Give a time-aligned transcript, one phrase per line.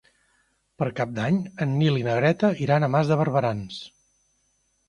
[0.81, 3.79] Per Cap d'Any en Nil i na Greta iran a Mas de Barberans.